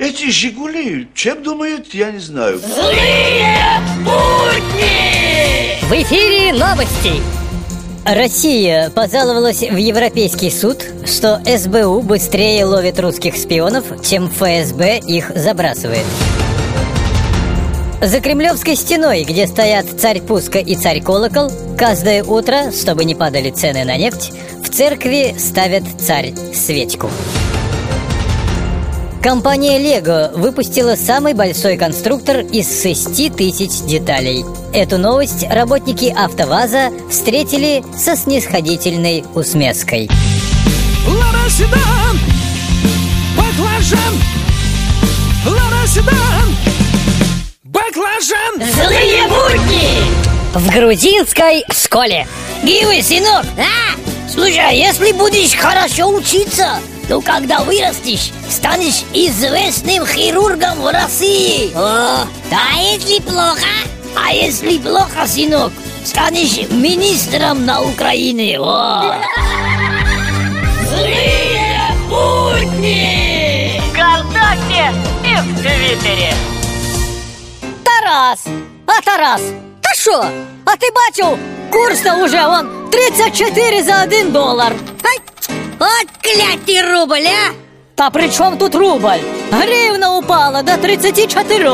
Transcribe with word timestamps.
Эти 0.00 0.30
«Жигули» 0.30 1.08
чем 1.14 1.42
думают, 1.42 1.92
я 1.92 2.10
не 2.10 2.20
знаю. 2.20 2.58
Злые 2.58 3.54
будни! 3.98 5.78
В 5.82 5.92
эфире 5.92 6.54
новости! 6.54 7.20
Россия 8.06 8.88
пожаловалась 8.88 9.60
в 9.60 9.76
Европейский 9.76 10.50
суд, 10.50 10.82
что 11.04 11.42
СБУ 11.44 12.00
быстрее 12.00 12.64
ловит 12.64 12.98
русских 12.98 13.36
шпионов, 13.36 13.84
чем 14.02 14.30
ФСБ 14.30 15.00
их 15.00 15.32
забрасывает. 15.34 16.06
За 18.00 18.22
Кремлевской 18.22 18.76
стеной, 18.76 19.24
где 19.24 19.46
стоят 19.46 19.84
царь 20.00 20.22
Пуска 20.22 20.60
и 20.60 20.76
царь 20.76 21.02
Колокол, 21.02 21.52
каждое 21.76 22.24
утро, 22.24 22.72
чтобы 22.72 23.04
не 23.04 23.14
падали 23.14 23.50
цены 23.50 23.84
на 23.84 23.98
нефть, 23.98 24.32
в 24.64 24.70
церкви 24.70 25.34
ставят 25.38 25.84
царь 26.00 26.32
свечку. 26.54 27.10
Компания 29.22 29.78
Lego 29.78 30.32
выпустила 30.32 30.94
самый 30.94 31.34
большой 31.34 31.76
конструктор 31.76 32.38
из 32.38 32.82
6 32.82 33.36
тысяч 33.36 33.82
деталей. 33.82 34.46
Эту 34.72 34.96
новость 34.96 35.46
работники 35.50 36.06
АвтоВАЗа 36.06 36.90
встретили 37.10 37.84
со 37.94 38.16
снисходительной 38.16 39.22
усмеской. 39.34 40.08
Лада 41.06 41.50
Седан, 41.50 42.18
баклажан, 43.36 44.14
Лада 45.44 45.86
Седан, 45.86 46.56
баклажан. 47.64 48.72
Злые 48.72 49.28
будни! 49.28 50.00
В 50.54 50.74
грузинской 50.74 51.64
школе. 51.70 52.26
Гивы, 52.64 53.02
сынок! 53.02 53.44
А? 53.58 54.30
Слушай, 54.32 54.66
а 54.66 54.72
если 54.72 55.12
будешь 55.12 55.54
хорошо 55.54 56.08
учиться, 56.08 56.78
то 57.10 57.20
когда 57.20 57.58
вырастешь, 57.64 58.30
станешь 58.48 59.02
известным 59.12 60.06
хирургом 60.06 60.80
в 60.80 60.92
России. 60.92 61.72
О, 61.74 62.24
а 62.52 62.80
если 62.80 63.20
плохо? 63.20 63.66
А 64.14 64.32
если 64.32 64.78
плохо, 64.78 65.26
сынок, 65.26 65.72
станешь 66.04 66.70
министром 66.70 67.66
на 67.66 67.82
Украине. 67.82 68.60
О. 68.60 69.12
Злые 70.88 71.80
будни! 72.08 73.82
ВКонтакте 73.90 74.94
и 75.24 75.34
в 75.34 75.56
Твиттере. 75.60 76.32
Тарас! 77.82 78.46
А 78.86 79.00
Тарас, 79.00 79.42
та 79.80 79.94
що? 79.94 80.24
А 80.64 80.76
ти 80.76 80.86
бачив, 80.94 81.38
курс-то 81.72 82.24
уже 82.24 82.46
вон 82.46 82.68
34 82.90 83.82
за 83.82 84.02
1 84.02 84.30
долар. 84.30 84.72
Ай! 85.02 85.19
От 85.80 86.08
клятый 86.20 86.82
рубль, 86.82 87.26
а! 87.26 87.54
Та 87.94 88.10
при 88.10 88.28
чому 88.28 88.56
тут 88.56 88.74
рубль? 88.74 89.22
Гривна 89.50 90.18
упала 90.18 90.62
до 90.62 90.76
34. 90.76 91.70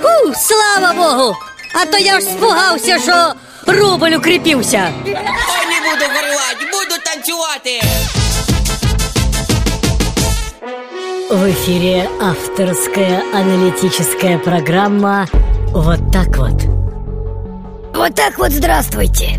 Фу, 0.00 0.34
слава 0.34 0.94
Богу! 0.94 1.36
А 1.74 1.86
то 1.86 1.98
я 1.98 2.20
ж 2.20 2.26
спугався, 2.26 2.98
що 2.98 3.32
рубль 3.66 4.14
укріпився. 4.16 4.90
Ой, 5.06 5.12
не 5.12 5.90
буду 5.90 6.04
горлать, 6.14 6.66
буду 6.72 6.96
танцювати. 7.04 7.82
В 11.30 11.50
эфире 11.50 12.08
авторская 12.20 13.22
аналитическая 13.34 14.38
программа 14.38 15.26
«Вот 15.72 16.00
так 16.12 16.36
вот». 16.38 16.62
Вот 17.94 18.14
так 18.14 18.38
вот 18.38 18.50
здравствуйте. 18.50 19.38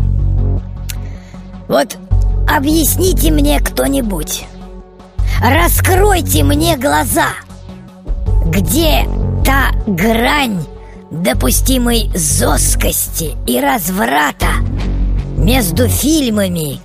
Вот 1.68 1.96
объясните 2.56 3.30
мне 3.30 3.60
кто-нибудь. 3.60 4.44
Раскройте 5.40 6.44
мне 6.44 6.76
глаза. 6.76 7.28
Где 8.46 9.06
та 9.44 9.70
грань 9.86 10.64
допустимой 11.10 12.10
жесткости 12.14 13.36
и 13.46 13.60
разврата 13.60 14.48
между 15.36 15.88
фильмами 15.88 16.80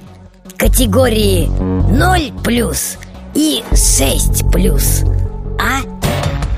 категории 0.57 1.47
0 1.47 2.33
плюс 2.43 2.97
и 3.33 3.63
6 3.71 4.49
плюс? 4.51 5.03
А? 5.59 5.81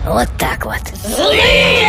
Вот 0.07 0.29
так 0.37 0.65
вот. 0.65 0.81
Злые! 1.15 1.88